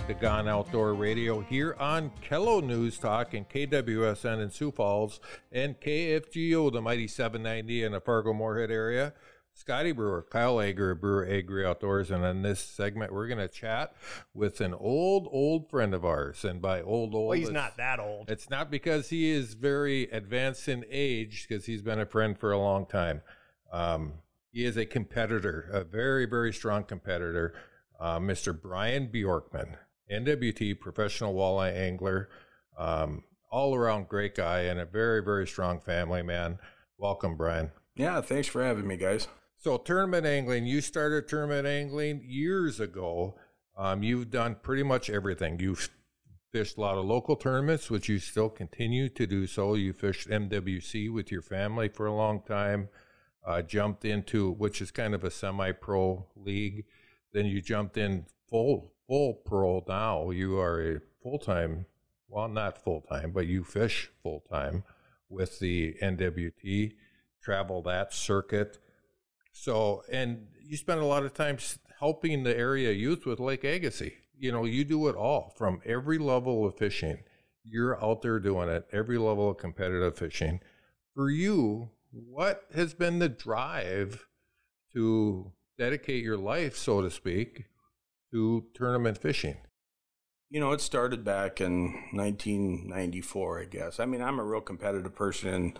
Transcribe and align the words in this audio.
back 0.00 0.08
to 0.08 0.14
Gone 0.14 0.48
Outdoor 0.48 0.94
Radio 0.94 1.40
here 1.40 1.76
on 1.78 2.10
KELO 2.22 2.62
News 2.62 2.96
Talk 2.96 3.34
and 3.34 3.48
KWSN 3.48 4.42
in 4.42 4.50
Sioux 4.50 4.70
Falls 4.70 5.20
and 5.52 5.78
KFGO, 5.78 6.72
the 6.72 6.80
mighty 6.80 7.06
790 7.06 7.82
in 7.82 7.92
the 7.92 8.00
Fargo 8.00 8.32
Moorhead 8.32 8.70
area. 8.70 9.12
Scotty 9.52 9.92
Brewer, 9.92 10.24
Kyle 10.30 10.60
Ager, 10.60 10.94
Brewer 10.94 11.26
Ager 11.26 11.66
Outdoors, 11.66 12.10
and 12.10 12.24
in 12.24 12.42
this 12.42 12.60
segment, 12.60 13.12
we're 13.12 13.26
going 13.26 13.40
to 13.40 13.48
chat 13.48 13.94
with 14.32 14.60
an 14.60 14.72
old, 14.72 15.28
old 15.30 15.68
friend 15.68 15.92
of 15.92 16.04
ours. 16.04 16.44
And 16.44 16.62
by 16.62 16.80
old, 16.80 17.14
old, 17.14 17.28
Well, 17.28 17.38
he's 17.38 17.50
not 17.50 17.76
that 17.76 18.00
old. 18.00 18.30
It's 18.30 18.48
not 18.48 18.70
because 18.70 19.10
he 19.10 19.30
is 19.30 19.54
very 19.54 20.04
advanced 20.04 20.68
in 20.68 20.84
age, 20.88 21.46
because 21.46 21.66
he's 21.66 21.82
been 21.82 22.00
a 22.00 22.06
friend 22.06 22.38
for 22.38 22.52
a 22.52 22.58
long 22.58 22.86
time. 22.86 23.20
Um, 23.70 24.14
he 24.50 24.64
is 24.64 24.78
a 24.78 24.86
competitor, 24.86 25.68
a 25.72 25.84
very, 25.84 26.24
very 26.24 26.52
strong 26.52 26.84
competitor, 26.84 27.54
uh, 28.00 28.18
Mr. 28.18 28.58
Brian 28.58 29.08
Bjorkman, 29.08 29.76
NWT 30.10 30.80
professional 30.80 31.34
walleye 31.34 31.76
angler, 31.76 32.28
um, 32.78 33.24
all 33.50 33.74
around 33.74 34.08
great 34.08 34.34
guy, 34.34 34.60
and 34.60 34.80
a 34.80 34.84
very, 34.84 35.22
very 35.22 35.46
strong 35.46 35.80
family 35.80 36.22
man. 36.22 36.58
Welcome, 36.98 37.36
Brian. 37.36 37.70
Yeah, 37.94 38.20
thanks 38.20 38.48
for 38.48 38.62
having 38.62 38.86
me, 38.86 38.96
guys. 38.96 39.28
So 39.56 39.76
tournament 39.76 40.26
angling, 40.26 40.66
you 40.66 40.80
started 40.80 41.28
tournament 41.28 41.66
angling 41.66 42.22
years 42.24 42.80
ago. 42.80 43.36
Um, 43.76 44.02
you've 44.02 44.30
done 44.30 44.56
pretty 44.62 44.82
much 44.82 45.10
everything. 45.10 45.60
You've 45.60 45.90
fished 46.50 46.76
a 46.76 46.80
lot 46.80 46.98
of 46.98 47.04
local 47.04 47.36
tournaments, 47.36 47.90
which 47.90 48.08
you 48.08 48.18
still 48.18 48.48
continue 48.48 49.08
to 49.10 49.26
do 49.26 49.46
so. 49.46 49.74
You 49.74 49.92
fished 49.92 50.28
MWC 50.28 51.12
with 51.12 51.30
your 51.30 51.42
family 51.42 51.88
for 51.88 52.06
a 52.06 52.14
long 52.14 52.42
time. 52.42 52.88
Uh, 53.46 53.62
jumped 53.62 54.04
into 54.04 54.50
which 54.50 54.82
is 54.82 54.90
kind 54.90 55.14
of 55.14 55.24
a 55.24 55.30
semi-pro 55.30 56.26
league. 56.36 56.84
Then 57.32 57.46
you 57.46 57.62
jumped 57.62 57.96
in 57.96 58.26
full 58.48 58.92
full 59.10 59.34
pro. 59.34 59.84
Now 59.88 60.30
you 60.30 60.56
are 60.58 60.80
a 60.80 61.00
full 61.20 61.40
time, 61.40 61.86
well, 62.28 62.48
not 62.48 62.82
full 62.82 63.00
time, 63.00 63.32
but 63.32 63.48
you 63.48 63.64
fish 63.64 64.08
full 64.22 64.44
time 64.48 64.84
with 65.28 65.58
the 65.58 65.96
NWT. 66.00 66.92
Travel 67.42 67.82
that 67.82 68.14
circuit. 68.14 68.78
So, 69.52 70.04
and 70.12 70.46
you 70.62 70.76
spend 70.76 71.00
a 71.00 71.06
lot 71.06 71.24
of 71.24 71.34
time 71.34 71.58
helping 71.98 72.44
the 72.44 72.56
area 72.56 72.92
youth 72.92 73.26
with 73.26 73.40
Lake 73.40 73.64
Agassiz. 73.64 74.12
You 74.38 74.52
know, 74.52 74.64
you 74.64 74.84
do 74.84 75.08
it 75.08 75.16
all 75.16 75.52
from 75.56 75.82
every 75.84 76.18
level 76.18 76.64
of 76.64 76.78
fishing. 76.78 77.18
You're 77.64 78.02
out 78.02 78.22
there 78.22 78.38
doing 78.38 78.68
it, 78.68 78.86
every 78.92 79.18
level 79.18 79.50
of 79.50 79.58
competitive 79.58 80.16
fishing. 80.16 80.60
For 81.14 81.30
you, 81.30 81.90
what 82.12 82.62
has 82.74 82.94
been 82.94 83.18
the 83.18 83.28
drive 83.28 84.26
to 84.92 85.52
dedicate 85.76 86.22
your 86.22 86.38
life, 86.38 86.76
so 86.76 87.02
to 87.02 87.10
speak, 87.10 87.64
to 88.32 88.64
tournament 88.74 89.18
fishing? 89.18 89.56
You 90.50 90.60
know, 90.60 90.72
it 90.72 90.80
started 90.80 91.24
back 91.24 91.60
in 91.60 91.92
1994, 92.12 93.60
I 93.60 93.64
guess. 93.66 94.00
I 94.00 94.06
mean, 94.06 94.20
I'm 94.20 94.40
a 94.40 94.44
real 94.44 94.60
competitive 94.60 95.14
person 95.14 95.76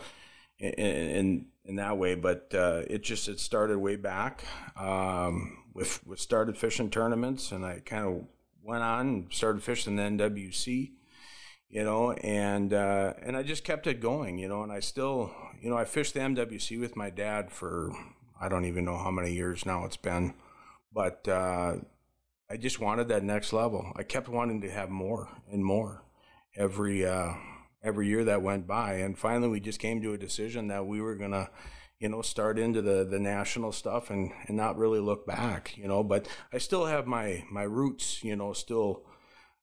in 0.59 0.71
in 0.73 1.47
in, 1.65 1.77
that 1.77 1.99
way, 1.99 2.15
but 2.15 2.53
uh, 2.55 2.83
it 2.89 3.03
just 3.03 3.29
it 3.29 3.41
started 3.41 3.79
way 3.79 3.97
back 3.97 4.45
um, 4.79 5.65
with 5.75 6.07
with 6.07 6.21
started 6.21 6.57
fishing 6.57 6.91
tournaments, 6.91 7.51
and 7.51 7.65
I 7.65 7.81
kind 7.81 8.07
of 8.07 8.25
went 8.63 8.83
on 8.83 9.09
and 9.09 9.33
started 9.33 9.63
fishing 9.63 9.97
the 9.97 10.03
MWC. 10.03 10.93
You 11.69 11.85
know, 11.85 12.13
and 12.13 12.73
uh, 12.73 13.15
and 13.23 13.37
I 13.37 13.43
just 13.43 13.65
kept 13.65 13.87
it 13.87 14.01
going. 14.01 14.39
You 14.39 14.49
know, 14.49 14.63
and 14.63 14.73
I 14.73 14.81
still, 14.81 15.33
you 15.61 15.71
know, 15.71 15.77
I 15.77 15.85
fished 15.85 16.15
the 16.15 16.21
MWC 16.21 16.79
with 16.81 16.97
my 16.97 17.11
dad 17.11 17.51
for 17.51 17.93
I 18.41 18.49
don't 18.49 18.65
even 18.65 18.85
know 18.85 18.99
how 18.99 19.11
many 19.11 19.33
years 19.33 19.67
now 19.67 19.85
it's 19.85 19.97
been, 19.97 20.35
but. 20.93 21.27
Uh, 21.27 21.77
I 22.51 22.57
just 22.57 22.81
wanted 22.81 23.07
that 23.09 23.23
next 23.23 23.53
level. 23.53 23.93
I 23.95 24.03
kept 24.03 24.29
wanting 24.29 24.61
to 24.63 24.71
have 24.71 24.91
more 24.91 25.29
and 25.53 25.65
more 25.65 26.03
every 26.57 27.07
uh, 27.07 27.35
every 27.81 28.09
year 28.09 28.25
that 28.25 28.43
went 28.43 28.67
by, 28.67 28.95
and 28.95 29.17
finally 29.17 29.49
we 29.49 29.61
just 29.61 29.79
came 29.79 30.03
to 30.03 30.15
a 30.15 30.19
decision 30.19 30.67
that 30.67 30.85
we 30.85 31.01
were 31.01 31.15
gonna, 31.15 31.49
you 32.01 32.09
know, 32.09 32.23
start 32.23 32.59
into 32.59 32.83
the 32.83 33.05
the 33.05 33.21
national 33.21 33.71
stuff 33.71 34.11
and 34.11 34.33
and 34.49 34.57
not 34.57 34.77
really 34.77 34.99
look 34.99 35.29
back, 35.29 35.77
you 35.77 35.87
know. 35.87 36.03
But 36.03 36.27
I 36.53 36.59
still 36.59 36.87
have 36.87 37.07
my 37.07 37.45
my 37.53 37.63
roots, 37.63 38.25
you 38.25 38.35
know, 38.35 38.53
still 38.53 39.05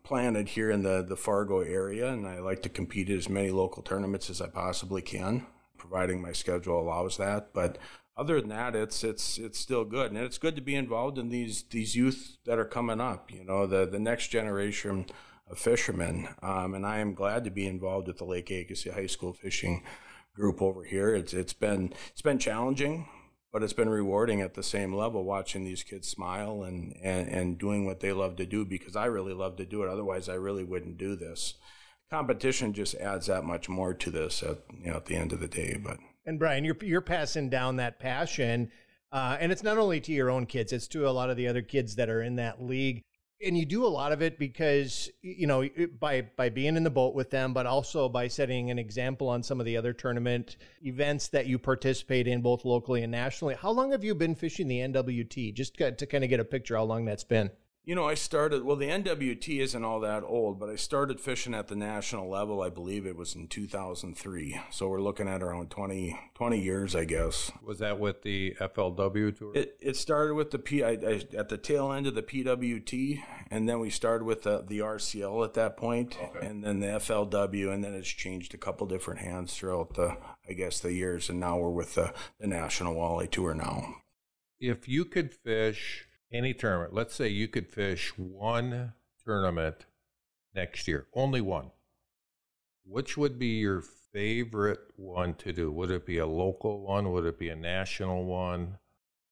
planted 0.03 0.47
here 0.47 0.71
in 0.71 0.83
the 0.83 1.03
the 1.03 1.17
Fargo 1.17 1.59
area, 1.59 2.07
and 2.07 2.25
I 2.25 2.39
like 2.39 2.61
to 2.61 2.69
compete 2.69 3.09
at 3.09 3.17
as 3.17 3.27
many 3.27 3.51
local 3.51 3.83
tournaments 3.83 4.29
as 4.29 4.41
I 4.41 4.47
possibly 4.47 5.01
can, 5.01 5.45
providing 5.77 6.21
my 6.21 6.31
schedule 6.31 6.79
allows 6.79 7.17
that. 7.17 7.53
But 7.53 7.79
other 8.17 8.41
than 8.41 8.49
that, 8.49 8.75
it's 8.75 9.03
it's 9.03 9.37
it's 9.37 9.59
still 9.59 9.85
good, 9.85 10.11
and 10.11 10.19
it's 10.19 10.39
good 10.39 10.55
to 10.55 10.61
be 10.61 10.75
involved 10.75 11.17
in 11.17 11.29
these 11.29 11.63
these 11.69 11.95
youth 11.95 12.37
that 12.45 12.57
are 12.57 12.65
coming 12.65 12.99
up. 12.99 13.31
You 13.31 13.43
know, 13.43 13.67
the 13.67 13.85
the 13.85 13.99
next 13.99 14.29
generation 14.29 15.05
of 15.49 15.59
fishermen, 15.59 16.27
um, 16.41 16.73
and 16.73 16.85
I 16.85 16.97
am 16.97 17.13
glad 17.13 17.43
to 17.43 17.51
be 17.51 17.67
involved 17.67 18.07
with 18.07 18.17
the 18.17 18.25
Lake 18.25 18.49
Agassiz 18.49 18.93
High 18.93 19.07
School 19.07 19.33
fishing 19.33 19.83
group 20.33 20.61
over 20.61 20.83
here. 20.83 21.13
It's 21.13 21.33
it's 21.33 21.53
been 21.53 21.93
it's 22.11 22.23
been 22.23 22.39
challenging, 22.39 23.07
but 23.53 23.61
it's 23.61 23.73
been 23.73 23.89
rewarding 23.89 24.41
at 24.41 24.55
the 24.55 24.63
same 24.63 24.95
level. 24.95 25.23
Watching 25.23 25.63
these 25.63 25.83
kids 25.83 26.07
smile 26.07 26.63
and 26.63 26.95
and 27.03 27.29
and 27.29 27.57
doing 27.59 27.85
what 27.85 27.99
they 27.99 28.13
love 28.13 28.35
to 28.37 28.47
do 28.47 28.65
because 28.65 28.95
I 28.95 29.05
really 29.05 29.33
love 29.33 29.57
to 29.57 29.65
do 29.65 29.83
it. 29.83 29.89
Otherwise, 29.89 30.27
I 30.27 30.35
really 30.35 30.63
wouldn't 30.63 30.97
do 30.97 31.15
this. 31.15 31.53
Competition 32.09 32.73
just 32.73 32.95
adds 32.95 33.27
that 33.27 33.43
much 33.43 33.69
more 33.69 33.93
to 33.93 34.09
this 34.09 34.41
at 34.41 34.63
you 34.81 34.89
know 34.89 34.97
at 34.97 35.05
the 35.05 35.15
end 35.15 35.33
of 35.33 35.39
the 35.39 35.47
day, 35.47 35.79
but. 35.81 35.97
And 36.27 36.37
Brian, 36.37 36.65
you're 36.65 36.77
you're 36.81 36.99
passing 36.99 37.49
down 37.49 37.77
that 37.77 37.99
passion, 37.99 38.69
uh, 39.13 39.37
and 39.39 39.49
it's 39.49 39.63
not 39.63 39.77
only 39.77 40.01
to 40.01 40.11
your 40.11 40.29
own 40.29 40.45
kids; 40.45 40.73
it's 40.73 40.87
to 40.89 41.07
a 41.07 41.09
lot 41.09 41.29
of 41.29 41.37
the 41.37 41.47
other 41.47 41.61
kids 41.61 41.95
that 41.95 42.09
are 42.09 42.21
in 42.21 42.35
that 42.35 42.61
league. 42.61 43.01
And 43.41 43.57
you 43.57 43.65
do 43.65 43.85
a 43.85 43.87
lot 43.87 44.11
of 44.11 44.21
it 44.21 44.37
because 44.37 45.09
you 45.21 45.47
know 45.47 45.65
by 45.99 46.23
by 46.35 46.49
being 46.49 46.75
in 46.75 46.83
the 46.83 46.89
boat 46.89 47.15
with 47.15 47.29
them, 47.29 47.53
but 47.53 47.65
also 47.65 48.09
by 48.09 48.27
setting 48.27 48.69
an 48.69 48.77
example 48.77 49.29
on 49.29 49.41
some 49.41 49.61
of 49.61 49.65
the 49.65 49.77
other 49.77 49.93
tournament 49.93 50.57
events 50.81 51.29
that 51.29 51.47
you 51.47 51.57
participate 51.57 52.27
in, 52.27 52.41
both 52.41 52.65
locally 52.65 53.03
and 53.03 53.11
nationally. 53.11 53.55
How 53.55 53.71
long 53.71 53.91
have 53.93 54.03
you 54.03 54.13
been 54.13 54.35
fishing 54.35 54.67
the 54.67 54.79
NWT? 54.79 55.53
Just 55.53 55.77
to 55.77 56.05
kind 56.05 56.25
of 56.25 56.29
get 56.29 56.41
a 56.41 56.45
picture 56.45 56.75
how 56.75 56.83
long 56.83 57.05
that's 57.05 57.23
been. 57.23 57.51
You 57.87 57.95
know, 57.95 58.05
I 58.05 58.15
started, 58.15 58.65
well, 58.65 58.75
the 58.75 58.89
NWT 58.89 59.61
isn't 59.61 59.85
all 59.85 60.01
that 60.01 60.21
old, 60.21 60.59
but 60.59 60.67
I 60.67 60.75
started 60.75 61.21
fishing 61.21 61.53
at 61.53 61.69
the 61.69 61.75
national 61.77 62.29
level, 62.29 62.61
I 62.61 62.67
believe 62.67 63.05
it 63.05 63.15
was 63.15 63.33
in 63.33 63.47
2003. 63.47 64.59
So 64.71 64.89
we're 64.89 64.99
looking 64.99 65.29
at 65.29 65.41
around 65.41 65.71
20, 65.71 66.19
20 66.35 66.59
years, 66.59 66.97
I 66.97 67.05
guess. 67.05 67.49
Was 67.63 67.79
that 67.79 67.97
with 67.97 68.23
the 68.23 68.57
FLW 68.59 69.37
tour? 69.37 69.53
It, 69.55 69.77
it 69.79 69.95
started 69.95 70.33
with 70.33 70.51
the 70.51 70.59
P, 70.59 70.83
I, 70.83 70.89
I, 70.89 71.23
at 71.37 71.47
the 71.47 71.57
tail 71.57 71.93
end 71.93 72.07
of 72.07 72.15
the 72.15 72.23
PWT, 72.23 73.23
and 73.49 73.69
then 73.69 73.79
we 73.79 73.89
started 73.89 74.25
with 74.25 74.43
the, 74.43 74.65
the 74.67 74.79
RCL 74.79 75.45
at 75.45 75.53
that 75.53 75.77
point, 75.77 76.17
and 76.41 76.65
then 76.65 76.81
the 76.81 76.87
FLW, 76.87 77.73
and 77.73 77.85
then 77.85 77.93
it's 77.93 78.09
changed 78.09 78.53
a 78.53 78.57
couple 78.57 78.85
different 78.85 79.21
hands 79.21 79.53
throughout 79.53 79.93
the, 79.93 80.17
I 80.45 80.51
guess, 80.51 80.81
the 80.81 80.91
years, 80.91 81.29
and 81.29 81.39
now 81.39 81.57
we're 81.57 81.69
with 81.69 81.95
the, 81.95 82.13
the 82.37 82.47
National 82.47 82.95
Walleye 82.95 83.31
Tour 83.31 83.53
now. 83.53 83.95
if 84.59 84.89
you 84.89 85.05
could 85.05 85.33
fish 85.33 86.06
any 86.31 86.53
tournament, 86.53 86.93
let's 86.93 87.15
say 87.15 87.27
you 87.27 87.47
could 87.47 87.67
fish 87.67 88.17
one 88.17 88.93
tournament 89.23 89.85
next 90.53 90.87
year, 90.87 91.07
only 91.13 91.41
one, 91.41 91.71
which 92.85 93.17
would 93.17 93.37
be 93.37 93.59
your 93.59 93.81
favorite 93.81 94.79
one 94.95 95.33
to 95.35 95.53
do? 95.53 95.71
Would 95.71 95.91
it 95.91 96.05
be 96.05 96.17
a 96.17 96.25
local 96.25 96.81
one? 96.81 97.11
Would 97.11 97.25
it 97.25 97.39
be 97.39 97.49
a 97.49 97.55
national 97.55 98.25
one? 98.25 98.77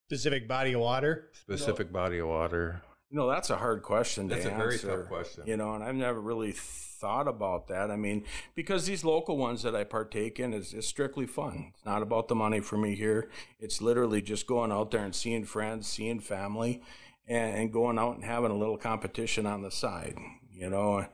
Specific 0.07 0.47
body 0.47 0.74
of 0.74 0.81
water. 0.81 1.30
Specific 1.33 1.92
body 1.92 2.19
of 2.19 2.27
water? 2.27 2.81
You 3.10 3.18
know, 3.18 3.30
that's 3.30 3.50
a 3.50 3.56
hard 3.56 3.84
question 3.84 4.30
to 4.30 4.36
answer. 4.36 4.50
That's 4.50 4.56
a 4.56 4.57
very 4.57 4.98
tough 4.98 5.07
question. 5.07 5.44
You 5.46 5.57
know, 5.57 5.74
and 5.74 5.84
I've 5.84 5.96
never 5.96 6.19
really 6.19 6.54
thought 6.54 7.28
about 7.28 7.68
that. 7.68 7.92
I 7.92 7.96
mean, 7.96 8.24
because 8.56 8.86
these 8.86 9.04
local 9.04 9.38
ones 9.38 9.62
that 9.63 9.75
I 9.75 9.84
partake 9.84 10.40
in 10.40 10.54
is, 10.54 10.74
is 10.74 10.88
strictly 10.88 11.28
fun. 11.28 11.72
It's 11.74 11.86
not 11.86 12.02
about 12.02 12.28
the 12.28 12.36
money 12.36 12.62
for 12.62 12.78
me 12.78 12.96
here. 12.96 13.30
It's 13.60 13.81
literally 13.81 14.22
just 14.22 14.48
going 14.48 14.72
out 14.72 14.92
there 14.92 15.04
and 15.04 15.13
seeing 15.13 15.46
friends, 15.46 15.88
seeing 15.88 16.19
family, 16.19 16.81
and, 17.28 17.56
and 17.56 17.74
going 17.74 18.00
out 18.00 18.16
and 18.16 18.24
having 18.24 18.52
a 18.52 18.57
little 18.57 18.78
competition 18.78 19.46
on 19.46 19.62
the 19.62 19.72
side. 19.72 20.18
You 20.51 20.69
know, 20.69 21.06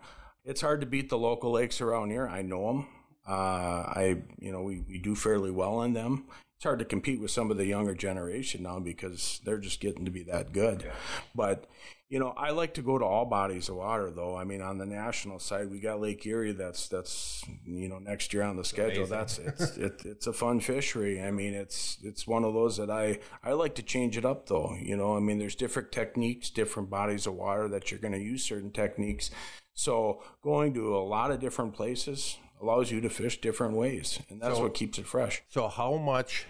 it's 0.46 0.62
hard 0.62 0.82
to 0.82 0.88
beat 0.88 1.10
the 1.10 1.18
local 1.18 1.52
lakes 1.52 1.82
around 1.82 2.12
here. 2.12 2.28
I 2.28 2.42
know 2.42 2.68
them. 2.68 2.88
Uh, 3.28 3.32
I, 3.32 4.18
you 4.40 4.52
know, 4.52 4.62
we, 4.62 4.84
we 4.88 4.98
do 4.98 5.16
fairly 5.16 5.52
well 5.52 5.82
in 5.84 5.94
them. 5.94 6.26
It's 6.62 6.66
hard 6.66 6.80
to 6.80 6.86
compete 6.86 7.20
with 7.20 7.32
some 7.32 7.50
of 7.50 7.58
the 7.58 7.66
younger 7.66 7.96
generation 7.96 8.62
now 8.64 8.80
because 8.80 9.42
they're 9.44 9.58
just 9.58 9.80
getting 9.80 10.06
to 10.06 10.12
be 10.12 10.22
that 10.24 10.54
good. 10.54 10.92
But, 11.34 11.66
you 12.08 12.20
know, 12.20 12.36
I 12.38 12.52
like 12.52 12.76
to 12.76 12.84
go 12.84 13.00
to 13.00 13.06
all 13.06 13.26
bodies 13.26 13.68
of 13.68 13.78
water 13.78 14.12
though. 14.12 14.36
I 14.36 14.44
mean, 14.44 14.62
on 14.62 14.78
the 14.78 14.86
national 14.86 15.40
side, 15.40 15.72
we 15.72 15.80
got 15.80 16.00
Lake 16.02 16.24
Erie. 16.24 16.52
That's, 16.52 16.88
that's, 16.88 17.44
you 17.66 17.90
know, 17.90 17.98
next 17.98 18.32
year 18.32 18.44
on 18.44 18.58
the 18.58 18.64
schedule. 18.64 19.08
That's, 19.08 19.40
it's, 19.40 19.62
it, 19.78 20.02
it's 20.06 20.28
a 20.28 20.34
fun 20.34 20.60
fishery. 20.60 21.20
I 21.20 21.32
mean, 21.32 21.56
it's, 21.56 21.98
it's 22.04 22.28
one 22.28 22.44
of 22.44 22.54
those 22.54 22.78
that 22.78 22.92
I, 22.92 23.18
I 23.44 23.54
like 23.54 23.74
to 23.76 23.84
change 23.84 24.16
it 24.16 24.26
up 24.26 24.48
though. 24.48 24.76
You 24.80 24.98
know, 24.98 25.18
I 25.18 25.20
mean, 25.20 25.40
there's 25.40 25.56
different 25.56 25.92
techniques, 25.92 26.52
different 26.52 26.92
bodies 26.92 27.26
of 27.26 27.34
water 27.34 27.68
that 27.70 27.90
you're 27.90 28.00
going 28.00 28.14
to 28.14 28.20
use 28.20 28.44
certain 28.44 28.72
techniques. 28.72 29.32
So 29.74 30.22
going 30.44 30.76
to 30.76 30.96
a 30.96 31.02
lot 31.02 31.32
of 31.32 31.40
different 31.40 31.74
places 31.74 32.38
allows 32.62 32.92
you 32.92 33.02
to 33.02 33.10
fish 33.10 33.42
different 33.42 33.75
ways, 33.75 34.19
and 34.30 34.42
that's 34.42 34.56
So- 34.56 34.63
what 34.63 34.74
keeps 34.74 34.98
it 34.98 35.08
fresh. 35.08 35.42
So, 35.50 35.68
how 35.68 35.98
much 35.98 36.46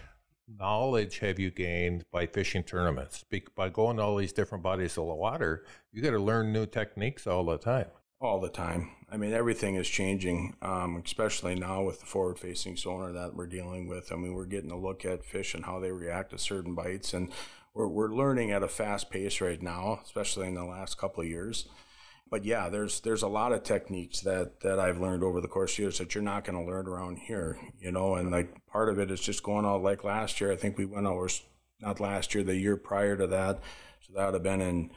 knowledge 0.46 1.20
have 1.20 1.38
you 1.38 1.50
gained 1.50 2.04
by 2.10 2.26
fishing 2.26 2.62
tournaments? 2.62 3.24
Be- 3.24 3.46
by 3.54 3.68
going 3.68 3.96
to 3.96 4.02
all 4.02 4.16
these 4.16 4.32
different 4.32 4.62
bodies 4.62 4.98
of 4.98 5.04
water, 5.04 5.64
you 5.92 6.02
got 6.02 6.10
to 6.10 6.18
learn 6.18 6.52
new 6.52 6.66
techniques 6.66 7.26
all 7.26 7.44
the 7.44 7.58
time. 7.58 7.86
All 8.20 8.40
the 8.40 8.50
time. 8.50 8.90
I 9.10 9.16
mean, 9.16 9.32
everything 9.32 9.74
is 9.74 9.88
changing, 9.88 10.54
um, 10.62 11.02
especially 11.04 11.54
now 11.54 11.82
with 11.82 12.00
the 12.00 12.06
forward 12.06 12.38
facing 12.38 12.76
sonar 12.76 13.12
that 13.12 13.34
we're 13.34 13.46
dealing 13.46 13.88
with. 13.88 14.12
I 14.12 14.16
mean, 14.16 14.34
we're 14.34 14.44
getting 14.46 14.70
a 14.70 14.78
look 14.78 15.04
at 15.04 15.24
fish 15.24 15.54
and 15.54 15.64
how 15.64 15.80
they 15.80 15.90
react 15.90 16.30
to 16.30 16.38
certain 16.38 16.74
bites, 16.74 17.12
and 17.14 17.32
we're, 17.74 17.88
we're 17.88 18.12
learning 18.12 18.52
at 18.52 18.62
a 18.62 18.68
fast 18.68 19.10
pace 19.10 19.40
right 19.40 19.60
now, 19.60 20.00
especially 20.04 20.46
in 20.46 20.54
the 20.54 20.64
last 20.64 20.98
couple 20.98 21.22
of 21.22 21.28
years 21.28 21.68
but 22.32 22.46
yeah, 22.46 22.70
there's 22.70 23.00
there's 23.00 23.20
a 23.20 23.28
lot 23.28 23.52
of 23.52 23.62
techniques 23.62 24.20
that 24.20 24.60
that 24.60 24.80
I've 24.80 24.98
learned 24.98 25.22
over 25.22 25.42
the 25.42 25.48
course 25.48 25.74
of 25.74 25.78
years 25.80 25.98
that 25.98 26.14
you're 26.14 26.24
not 26.24 26.44
going 26.44 26.58
to 26.58 26.64
learn 26.64 26.88
around 26.88 27.18
here, 27.18 27.58
you 27.78 27.92
know. 27.92 28.14
And 28.14 28.30
like 28.30 28.64
part 28.66 28.88
of 28.88 28.98
it 28.98 29.10
is 29.10 29.20
just 29.20 29.42
going 29.42 29.66
out 29.66 29.82
like 29.82 30.02
last 30.02 30.40
year. 30.40 30.50
I 30.50 30.56
think 30.56 30.78
we 30.78 30.86
went 30.86 31.06
over 31.06 31.28
not 31.80 32.00
last 32.00 32.34
year, 32.34 32.42
the 32.42 32.56
year 32.56 32.78
prior 32.78 33.18
to 33.18 33.26
that. 33.26 33.60
So 34.00 34.14
that 34.14 34.24
would 34.24 34.34
have 34.34 34.42
been 34.42 34.62
in 34.62 34.90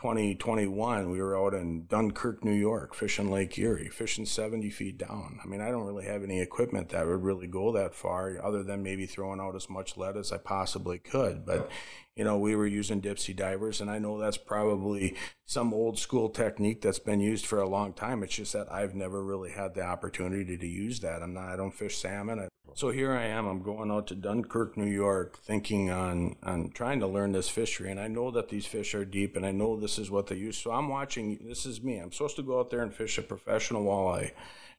2021, 0.00 1.10
we 1.10 1.20
were 1.20 1.38
out 1.38 1.52
in 1.52 1.84
Dunkirk, 1.84 2.42
New 2.42 2.54
York, 2.54 2.94
fishing 2.94 3.30
Lake 3.30 3.58
Erie, 3.58 3.90
fishing 3.90 4.24
70 4.24 4.70
feet 4.70 4.96
down. 4.96 5.38
I 5.44 5.46
mean, 5.46 5.60
I 5.60 5.70
don't 5.70 5.84
really 5.84 6.06
have 6.06 6.24
any 6.24 6.40
equipment 6.40 6.88
that 6.88 7.06
would 7.06 7.22
really 7.22 7.46
go 7.46 7.70
that 7.72 7.94
far, 7.94 8.42
other 8.42 8.62
than 8.62 8.82
maybe 8.82 9.04
throwing 9.04 9.40
out 9.40 9.54
as 9.54 9.68
much 9.68 9.98
lead 9.98 10.16
as 10.16 10.32
I 10.32 10.38
possibly 10.38 10.98
could. 10.98 11.44
But, 11.44 11.70
you 12.16 12.24
know, 12.24 12.38
we 12.38 12.56
were 12.56 12.66
using 12.66 13.02
dipsy 13.02 13.36
divers, 13.36 13.82
and 13.82 13.90
I 13.90 13.98
know 13.98 14.18
that's 14.18 14.38
probably 14.38 15.16
some 15.44 15.74
old 15.74 15.98
school 15.98 16.30
technique 16.30 16.80
that's 16.80 16.98
been 16.98 17.20
used 17.20 17.44
for 17.44 17.60
a 17.60 17.68
long 17.68 17.92
time. 17.92 18.22
It's 18.22 18.36
just 18.36 18.54
that 18.54 18.72
I've 18.72 18.94
never 18.94 19.22
really 19.22 19.50
had 19.50 19.74
the 19.74 19.82
opportunity 19.82 20.56
to 20.56 20.66
use 20.66 21.00
that. 21.00 21.22
I'm 21.22 21.34
not, 21.34 21.50
I 21.50 21.56
don't 21.56 21.74
fish 21.74 21.98
salmon. 21.98 22.38
I 22.38 22.48
so 22.74 22.90
here 22.90 23.12
I 23.12 23.24
am. 23.24 23.46
I'm 23.46 23.62
going 23.62 23.90
out 23.90 24.06
to 24.08 24.14
Dunkirk, 24.14 24.76
New 24.76 24.86
York, 24.86 25.38
thinking 25.38 25.90
on 25.90 26.36
on 26.42 26.70
trying 26.70 27.00
to 27.00 27.06
learn 27.06 27.32
this 27.32 27.48
fishery, 27.48 27.90
and 27.90 28.00
I 28.00 28.08
know 28.08 28.30
that 28.30 28.48
these 28.48 28.66
fish 28.66 28.94
are 28.94 29.04
deep, 29.04 29.36
and 29.36 29.44
I 29.44 29.52
know 29.52 29.78
this 29.78 29.98
is 29.98 30.10
what 30.10 30.26
they 30.26 30.36
use. 30.36 30.58
So 30.58 30.70
I'm 30.72 30.88
watching. 30.88 31.38
This 31.44 31.66
is 31.66 31.82
me. 31.82 31.98
I'm 31.98 32.12
supposed 32.12 32.36
to 32.36 32.42
go 32.42 32.60
out 32.60 32.70
there 32.70 32.82
and 32.82 32.94
fish 32.94 33.18
a 33.18 33.22
professional 33.22 33.84
walleye 33.84 34.32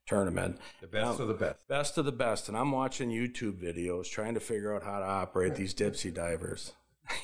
tournament. 0.06 0.58
The 0.82 0.88
best 0.88 1.20
of 1.20 1.28
the 1.28 1.34
best. 1.34 1.68
Best 1.68 1.98
of 1.98 2.06
the 2.06 2.12
best. 2.12 2.48
And 2.48 2.58
I'm 2.58 2.72
watching 2.72 3.10
YouTube 3.10 3.62
videos 3.62 4.10
trying 4.10 4.34
to 4.34 4.40
figure 4.40 4.76
out 4.76 4.84
how 4.84 5.00
to 5.00 5.06
operate 5.06 5.56
these 5.56 5.74
dipsy 5.74 6.14
divers. 6.14 6.74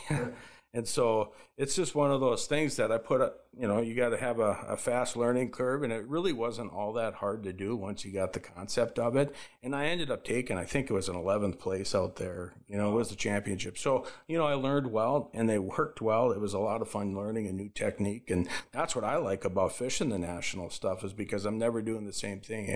And 0.73 0.87
so 0.87 1.33
it's 1.57 1.75
just 1.75 1.95
one 1.95 2.11
of 2.11 2.19
those 2.19 2.45
things 2.45 2.75
that 2.75 2.91
I 2.91 2.97
put, 2.97 3.21
up, 3.21 3.45
you 3.57 3.67
know, 3.67 3.81
you 3.81 3.95
got 3.95 4.09
to 4.09 4.17
have 4.17 4.39
a, 4.39 4.65
a, 4.67 4.77
fast 4.77 5.15
learning 5.15 5.49
curve. 5.49 5.81
And 5.81 5.91
it 5.91 6.05
really 6.07 6.33
wasn't 6.33 6.71
all 6.71 6.93
that 6.93 7.15
hard 7.15 7.43
to 7.43 7.53
do 7.53 7.75
once 7.75 8.05
you 8.05 8.11
got 8.11 8.33
the 8.33 8.39
concept 8.39 8.99
of 8.99 9.15
it. 9.15 9.33
And 9.63 9.75
I 9.75 9.87
ended 9.87 10.11
up 10.11 10.23
taking, 10.23 10.57
I 10.57 10.65
think 10.65 10.89
it 10.89 10.93
was 10.93 11.09
an 11.09 11.15
11th 11.15 11.57
place 11.57 11.95
out 11.95 12.17
there, 12.17 12.53
you 12.67 12.77
know, 12.77 12.91
it 12.91 12.95
was 12.95 13.09
the 13.09 13.15
championship. 13.15 13.77
So, 13.77 14.05
you 14.27 14.37
know, 14.37 14.45
I 14.45 14.53
learned 14.53 14.91
well 14.91 15.31
and 15.33 15.49
they 15.49 15.57
worked 15.57 16.01
well. 16.01 16.31
It 16.31 16.39
was 16.39 16.53
a 16.53 16.59
lot 16.59 16.81
of 16.81 16.89
fun 16.89 17.15
learning 17.15 17.47
a 17.47 17.53
new 17.53 17.69
technique. 17.69 18.29
And 18.29 18.47
that's 18.71 18.95
what 18.95 19.05
I 19.05 19.17
like 19.17 19.45
about 19.45 19.71
fishing 19.71 20.09
the 20.09 20.19
national 20.19 20.69
stuff 20.69 21.03
is 21.03 21.13
because 21.13 21.45
I'm 21.45 21.57
never 21.57 21.81
doing 21.81 22.05
the 22.05 22.13
same 22.13 22.41
thing 22.41 22.67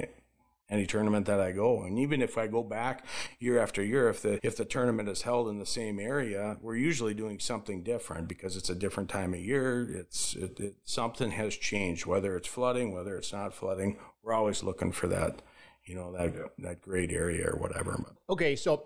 any 0.71 0.85
tournament 0.85 1.25
that 1.25 1.39
I 1.39 1.51
go. 1.51 1.83
And 1.83 2.00
even 2.00 2.21
if 2.21 2.38
I 2.38 2.47
go 2.47 2.63
back 2.63 3.06
year 3.39 3.59
after 3.59 3.83
year, 3.83 4.09
if 4.09 4.21
the 4.21 4.39
if 4.41 4.56
the 4.56 4.65
tournament 4.65 5.09
is 5.09 5.23
held 5.23 5.50
in 5.50 5.59
the 5.59 5.65
same 5.65 6.00
area, 6.00 6.57
we're 6.62 6.77
usually 6.77 7.13
doing 7.13 7.39
something 7.39 7.83
different 7.83 8.27
because 8.29 8.56
it's 8.56 8.69
a 8.69 8.75
different 8.75 9.09
time 9.09 9.33
of 9.33 9.41
year. 9.41 9.88
It's 9.91 10.35
it, 10.35 10.59
it, 10.59 10.75
something 10.85 11.31
has 11.31 11.56
changed, 11.56 12.06
whether 12.06 12.38
it's 12.38 12.47
flooding, 12.47 12.94
whether 12.94 13.18
it's 13.18 13.33
not 13.33 13.53
flooding. 13.53 13.97
We're 14.23 14.33
always 14.33 14.63
looking 14.63 14.94
for 14.94 15.07
that, 15.07 15.41
you 15.83 15.95
know, 15.95 16.13
that 16.13 16.51
that 16.59 16.81
great 16.81 17.12
area 17.12 17.50
or 17.50 17.59
whatever. 17.59 18.03
Okay, 18.29 18.56
so 18.56 18.85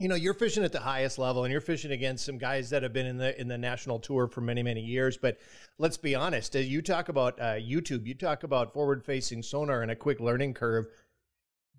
you 0.00 0.08
know 0.08 0.14
you're 0.14 0.34
fishing 0.34 0.64
at 0.64 0.72
the 0.72 0.80
highest 0.80 1.18
level 1.18 1.44
and 1.44 1.52
you're 1.52 1.60
fishing 1.60 1.92
against 1.92 2.24
some 2.24 2.38
guys 2.38 2.70
that 2.70 2.82
have 2.82 2.92
been 2.92 3.06
in 3.06 3.18
the 3.18 3.38
in 3.38 3.46
the 3.46 3.58
national 3.58 3.98
tour 3.98 4.26
for 4.26 4.40
many 4.40 4.62
many 4.62 4.80
years 4.80 5.18
but 5.18 5.36
let's 5.76 5.98
be 5.98 6.14
honest 6.14 6.56
as 6.56 6.66
you 6.66 6.80
talk 6.80 7.10
about 7.10 7.38
uh, 7.38 7.52
youtube 7.56 8.06
you 8.06 8.14
talk 8.14 8.42
about 8.42 8.72
forward 8.72 9.04
facing 9.04 9.42
sonar 9.42 9.82
and 9.82 9.90
a 9.90 9.94
quick 9.94 10.18
learning 10.18 10.54
curve 10.54 10.86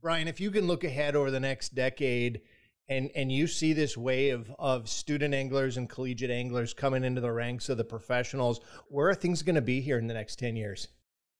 Brian, 0.01 0.27
if 0.27 0.39
you 0.39 0.49
can 0.49 0.65
look 0.65 0.83
ahead 0.83 1.15
over 1.15 1.29
the 1.29 1.39
next 1.39 1.75
decade 1.75 2.41
and 2.89 3.11
and 3.15 3.31
you 3.31 3.45
see 3.45 3.71
this 3.71 3.95
wave 3.95 4.51
of 4.57 4.89
student 4.89 5.33
anglers 5.33 5.77
and 5.77 5.87
collegiate 5.87 6.31
anglers 6.31 6.73
coming 6.73 7.03
into 7.03 7.21
the 7.21 7.31
ranks 7.31 7.69
of 7.69 7.77
the 7.77 7.83
professionals, 7.83 8.59
where 8.87 9.09
are 9.09 9.15
things 9.15 9.43
going 9.43 9.55
to 9.55 9.61
be 9.61 9.79
here 9.79 9.99
in 9.99 10.07
the 10.07 10.13
next 10.13 10.39
10 10.39 10.55
years? 10.55 10.87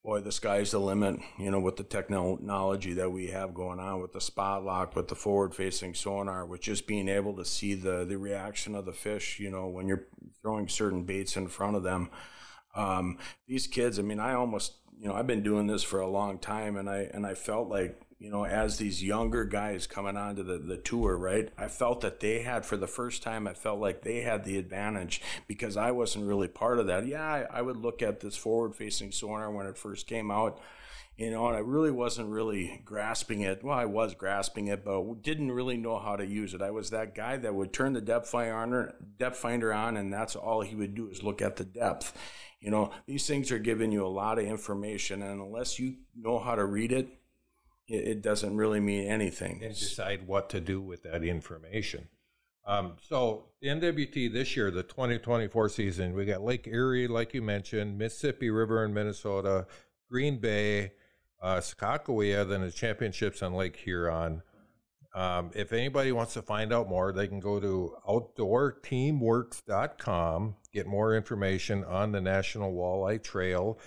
Boy, 0.03 0.19
the 0.19 0.31
sky's 0.31 0.71
the 0.71 0.79
limit, 0.79 1.19
you 1.37 1.51
know, 1.51 1.59
with 1.59 1.75
the 1.75 1.83
technology 1.83 2.93
that 2.93 3.11
we 3.11 3.27
have 3.27 3.53
going 3.53 3.79
on 3.79 4.01
with 4.01 4.13
the 4.13 4.21
spot 4.21 4.63
lock, 4.63 4.95
with 4.95 5.07
the 5.07 5.15
forward 5.15 5.53
facing 5.53 5.93
sonar, 5.93 6.43
with 6.43 6.61
just 6.61 6.87
being 6.87 7.07
able 7.07 7.35
to 7.35 7.45
see 7.45 7.75
the, 7.75 8.03
the 8.05 8.17
reaction 8.17 8.73
of 8.73 8.85
the 8.85 8.93
fish, 8.93 9.39
you 9.39 9.51
know, 9.51 9.67
when 9.67 9.87
you're 9.87 10.07
throwing 10.41 10.67
certain 10.67 11.03
baits 11.03 11.37
in 11.37 11.47
front 11.47 11.75
of 11.75 11.83
them. 11.83 12.09
Um, 12.75 13.19
these 13.47 13.67
kids, 13.67 13.99
I 13.99 14.01
mean, 14.01 14.19
I 14.19 14.33
almost, 14.33 14.73
you 14.97 15.07
know, 15.07 15.13
I've 15.13 15.27
been 15.27 15.43
doing 15.43 15.67
this 15.67 15.83
for 15.83 15.99
a 15.99 16.09
long 16.09 16.39
time 16.39 16.77
and 16.77 16.89
I, 16.89 17.09
and 17.13 17.23
I 17.23 17.35
felt 17.35 17.69
like 17.69 18.01
you 18.21 18.29
know, 18.29 18.45
as 18.45 18.77
these 18.77 19.03
younger 19.03 19.45
guys 19.45 19.87
coming 19.87 20.15
onto 20.15 20.43
the, 20.43 20.59
the 20.59 20.77
tour, 20.77 21.17
right? 21.17 21.49
I 21.57 21.67
felt 21.67 22.01
that 22.01 22.19
they 22.19 22.43
had, 22.43 22.67
for 22.67 22.77
the 22.77 22.85
first 22.85 23.23
time, 23.23 23.47
I 23.47 23.55
felt 23.55 23.79
like 23.79 24.03
they 24.03 24.21
had 24.21 24.43
the 24.43 24.59
advantage 24.59 25.23
because 25.47 25.75
I 25.75 25.89
wasn't 25.89 26.27
really 26.27 26.47
part 26.47 26.77
of 26.77 26.85
that. 26.85 27.07
Yeah, 27.07 27.23
I, 27.23 27.47
I 27.51 27.61
would 27.63 27.77
look 27.77 28.03
at 28.03 28.19
this 28.19 28.37
forward 28.37 28.75
facing 28.75 29.11
sonar 29.11 29.49
when 29.49 29.65
it 29.65 29.75
first 29.75 30.05
came 30.05 30.29
out, 30.29 30.61
you 31.17 31.31
know, 31.31 31.47
and 31.47 31.55
I 31.55 31.61
really 31.61 31.89
wasn't 31.89 32.29
really 32.29 32.83
grasping 32.85 33.41
it. 33.41 33.63
Well, 33.63 33.75
I 33.75 33.85
was 33.85 34.13
grasping 34.13 34.67
it, 34.67 34.85
but 34.85 35.23
didn't 35.23 35.51
really 35.51 35.77
know 35.77 35.97
how 35.97 36.15
to 36.15 36.25
use 36.25 36.53
it. 36.53 36.61
I 36.61 36.69
was 36.69 36.91
that 36.91 37.15
guy 37.15 37.37
that 37.37 37.55
would 37.55 37.73
turn 37.73 37.93
the 37.93 38.01
depth 38.01 38.29
finder, 38.29 38.93
depth 39.17 39.37
finder 39.37 39.73
on, 39.73 39.97
and 39.97 40.13
that's 40.13 40.35
all 40.35 40.61
he 40.61 40.75
would 40.75 40.93
do 40.93 41.09
is 41.09 41.23
look 41.23 41.41
at 41.41 41.55
the 41.55 41.65
depth. 41.65 42.15
You 42.59 42.69
know, 42.69 42.91
these 43.07 43.25
things 43.25 43.51
are 43.51 43.57
giving 43.57 43.91
you 43.91 44.05
a 44.05 44.07
lot 44.07 44.37
of 44.37 44.45
information, 44.45 45.23
and 45.23 45.41
unless 45.41 45.79
you 45.79 45.95
know 46.15 46.37
how 46.37 46.53
to 46.53 46.63
read 46.63 46.91
it, 46.91 47.09
it, 47.87 48.07
it 48.07 48.21
doesn't 48.21 48.55
really 48.55 48.79
mean 48.79 49.07
anything. 49.07 49.61
And 49.63 49.73
decide 49.73 50.27
what 50.27 50.49
to 50.49 50.59
do 50.59 50.81
with 50.81 51.03
that 51.03 51.23
information. 51.23 52.09
Um, 52.65 52.93
so 53.01 53.45
the 53.61 53.69
NWT 53.69 54.33
this 54.33 54.55
year, 54.55 54.69
the 54.69 54.83
2024 54.83 55.69
season, 55.69 56.13
we 56.13 56.25
got 56.25 56.43
Lake 56.43 56.67
Erie, 56.67 57.07
like 57.07 57.33
you 57.33 57.41
mentioned, 57.41 57.97
Mississippi 57.97 58.51
River 58.51 58.85
in 58.85 58.93
Minnesota, 58.93 59.65
Green 60.09 60.37
Bay, 60.37 60.91
uh, 61.41 61.57
Sakakawea, 61.57 62.47
then 62.47 62.61
the 62.61 62.71
championships 62.71 63.41
on 63.41 63.53
Lake 63.53 63.75
Huron. 63.77 64.43
Um, 65.13 65.51
if 65.53 65.73
anybody 65.73 66.13
wants 66.13 66.33
to 66.35 66.41
find 66.41 66.71
out 66.71 66.87
more, 66.87 67.11
they 67.11 67.27
can 67.27 67.41
go 67.41 67.59
to 67.59 67.97
outdoorteamworks.com, 68.07 70.55
get 70.71 70.87
more 70.87 71.13
information 71.15 71.83
on 71.83 72.13
the 72.13 72.21
National 72.21 72.73
Walleye 72.73 73.21
Trail. 73.21 73.77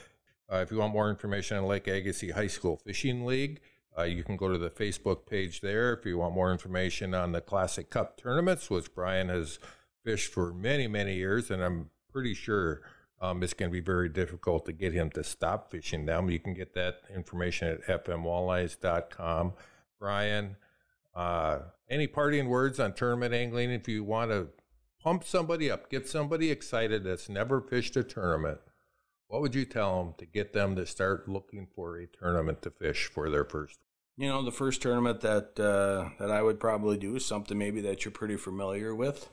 Uh, 0.52 0.56
if 0.56 0.70
you 0.70 0.76
want 0.78 0.92
more 0.92 1.08
information 1.08 1.56
on 1.56 1.64
Lake 1.64 1.86
Agassiz 1.86 2.34
High 2.34 2.48
School 2.48 2.76
Fishing 2.76 3.24
League, 3.24 3.62
uh, 3.96 4.02
you 4.02 4.24
can 4.24 4.36
go 4.36 4.50
to 4.50 4.58
the 4.58 4.70
Facebook 4.70 5.26
page 5.26 5.60
there 5.60 5.92
if 5.92 6.04
you 6.04 6.18
want 6.18 6.34
more 6.34 6.50
information 6.50 7.14
on 7.14 7.32
the 7.32 7.40
Classic 7.40 7.88
Cup 7.90 8.16
tournaments, 8.16 8.68
which 8.68 8.94
Brian 8.94 9.28
has 9.28 9.58
fished 10.04 10.32
for 10.32 10.52
many, 10.52 10.86
many 10.86 11.16
years, 11.16 11.50
and 11.50 11.62
I'm 11.62 11.90
pretty 12.12 12.34
sure 12.34 12.82
um, 13.20 13.42
it's 13.42 13.54
going 13.54 13.70
to 13.70 13.72
be 13.72 13.80
very 13.80 14.08
difficult 14.08 14.66
to 14.66 14.72
get 14.72 14.92
him 14.92 15.10
to 15.10 15.24
stop 15.24 15.70
fishing 15.70 16.06
them. 16.06 16.30
You 16.30 16.38
can 16.38 16.54
get 16.54 16.74
that 16.74 16.98
information 17.14 17.68
at 17.68 18.04
fmwalleyes.com. 18.04 19.52
Brian, 19.98 20.56
uh, 21.14 21.60
any 21.88 22.06
parting 22.06 22.48
words 22.48 22.80
on 22.80 22.92
tournament 22.92 23.32
angling? 23.32 23.70
If 23.70 23.88
you 23.88 24.04
want 24.04 24.30
to 24.30 24.48
pump 25.00 25.24
somebody 25.24 25.70
up, 25.70 25.88
get 25.88 26.08
somebody 26.08 26.50
excited 26.50 27.04
that's 27.04 27.28
never 27.28 27.60
fished 27.60 27.96
a 27.96 28.02
tournament, 28.02 28.58
what 29.28 29.40
would 29.40 29.54
you 29.54 29.64
tell 29.64 30.04
them 30.04 30.14
to 30.18 30.26
get 30.26 30.52
them 30.52 30.76
to 30.76 30.86
start 30.86 31.28
looking 31.28 31.66
for 31.74 31.98
a 31.98 32.06
tournament 32.06 32.62
to 32.62 32.70
fish 32.70 33.06
for 33.06 33.30
their 33.30 33.44
first 33.44 33.78
you 34.16 34.28
know, 34.28 34.42
the 34.42 34.52
first 34.52 34.80
tournament 34.80 35.20
that 35.22 35.58
uh, 35.58 36.10
that 36.18 36.30
I 36.30 36.42
would 36.42 36.60
probably 36.60 36.96
do 36.96 37.16
is 37.16 37.26
something 37.26 37.58
maybe 37.58 37.80
that 37.82 38.04
you're 38.04 38.12
pretty 38.12 38.36
familiar 38.36 38.94
with. 38.94 39.28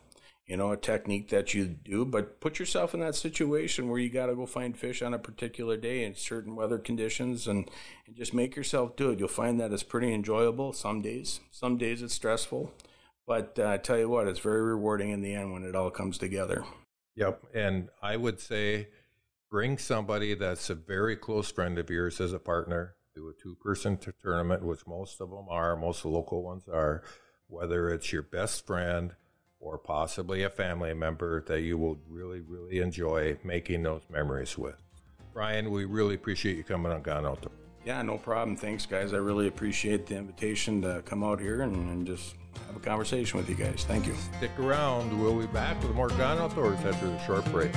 You 0.47 0.57
know, 0.57 0.71
a 0.71 0.77
technique 0.77 1.29
that 1.29 1.53
you 1.53 1.65
do, 1.65 2.03
but 2.03 2.41
put 2.41 2.59
yourself 2.59 2.93
in 2.93 2.99
that 2.99 3.15
situation 3.15 3.87
where 3.87 3.99
you 3.99 4.09
got 4.09 4.25
to 4.25 4.35
go 4.35 4.45
find 4.45 4.75
fish 4.75 5.01
on 5.01 5.13
a 5.13 5.19
particular 5.19 5.77
day 5.77 6.03
in 6.03 6.15
certain 6.15 6.55
weather 6.55 6.79
conditions, 6.79 7.47
and, 7.47 7.69
and 8.05 8.15
just 8.15 8.33
make 8.33 8.55
yourself 8.55 8.97
do 8.97 9.11
it. 9.11 9.19
You'll 9.19 9.29
find 9.29 9.61
that 9.61 9.71
it's 9.71 9.83
pretty 9.83 10.13
enjoyable. 10.13 10.73
Some 10.73 11.01
days, 11.01 11.39
some 11.51 11.77
days 11.77 12.01
it's 12.01 12.15
stressful, 12.15 12.73
but 13.25 13.57
uh, 13.59 13.69
I 13.69 13.77
tell 13.77 13.99
you 13.99 14.09
what, 14.09 14.27
it's 14.27 14.39
very 14.39 14.61
rewarding 14.61 15.11
in 15.11 15.21
the 15.21 15.33
end 15.33 15.53
when 15.53 15.63
it 15.63 15.75
all 15.75 15.91
comes 15.91 16.17
together. 16.17 16.65
Yep, 17.15 17.43
and 17.53 17.89
I 18.01 18.17
would 18.17 18.39
say 18.41 18.87
bring 19.51 19.77
somebody 19.77 20.33
that's 20.33 20.69
a 20.69 20.75
very 20.75 21.15
close 21.17 21.51
friend 21.51 21.77
of 21.77 21.89
yours 21.89 22.21
as 22.21 22.31
a 22.31 22.39
partner 22.39 22.95
do 23.13 23.27
a 23.27 23.33
two 23.33 23.55
person 23.55 23.97
t- 23.97 24.11
tournament, 24.23 24.63
which 24.63 24.87
most 24.87 25.19
of 25.19 25.29
them 25.29 25.45
are, 25.49 25.75
most 25.75 26.05
local 26.05 26.43
ones 26.43 26.63
are, 26.71 27.03
whether 27.47 27.89
it's 27.89 28.13
your 28.13 28.21
best 28.21 28.65
friend 28.65 29.13
or 29.59 29.77
possibly 29.77 30.43
a 30.43 30.49
family 30.49 30.93
member 30.93 31.43
that 31.43 31.61
you 31.61 31.77
will 31.77 31.99
really, 32.07 32.39
really 32.39 32.79
enjoy 32.79 33.37
making 33.43 33.83
those 33.83 34.01
memories 34.09 34.57
with. 34.57 34.81
Brian, 35.33 35.69
we 35.69 35.85
really 35.85 36.15
appreciate 36.15 36.55
you 36.55 36.63
coming 36.63 36.91
on 36.91 37.01
Gone 37.01 37.25
Outdoors. 37.25 37.55
Yeah, 37.85 38.01
no 38.01 38.17
problem. 38.17 38.55
Thanks, 38.55 38.85
guys. 38.85 39.13
I 39.13 39.17
really 39.17 39.47
appreciate 39.47 40.05
the 40.05 40.15
invitation 40.15 40.81
to 40.83 41.01
come 41.03 41.23
out 41.23 41.39
here 41.39 41.61
and, 41.61 41.75
and 41.89 42.07
just 42.07 42.35
have 42.67 42.75
a 42.75 42.79
conversation 42.79 43.39
with 43.39 43.49
you 43.49 43.55
guys. 43.55 43.85
Thank 43.87 44.07
you. 44.07 44.13
Stick 44.37 44.51
around. 44.59 45.19
We'll 45.21 45.39
be 45.39 45.47
back 45.47 45.81
with 45.81 45.93
more 45.93 46.09
Gone 46.09 46.37
Outdoors 46.37 46.79
after 46.85 47.07
the 47.07 47.19
short 47.25 47.45
break. 47.51 47.71